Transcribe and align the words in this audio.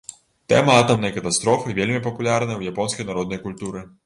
Тэма 0.53 0.77
атамнай 0.83 1.13
катастрофы 1.19 1.77
вельмі 1.81 2.01
папулярная 2.09 2.57
ў 2.59 2.73
японскай 2.75 3.09
народнай 3.13 3.45
культуры. 3.47 3.89